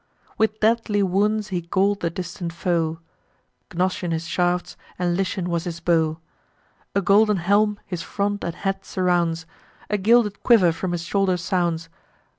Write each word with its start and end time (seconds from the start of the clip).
With 0.35 0.59
deadly 0.61 1.03
wounds 1.03 1.49
he 1.49 1.61
gall'd 1.61 1.99
the 1.99 2.09
distant 2.09 2.53
foe; 2.53 2.97
Gnossian 3.69 4.11
his 4.11 4.25
shafts, 4.25 4.75
and 4.97 5.15
Lycian 5.15 5.47
was 5.47 5.65
his 5.65 5.79
bow: 5.79 6.17
A 6.95 7.01
golden 7.01 7.37
helm 7.37 7.79
his 7.85 8.01
front 8.01 8.43
and 8.43 8.55
head 8.55 8.83
surrounds 8.83 9.45
A 9.91 9.99
gilded 9.99 10.41
quiver 10.41 10.71
from 10.71 10.93
his 10.93 11.03
shoulder 11.03 11.37
sounds. 11.37 11.87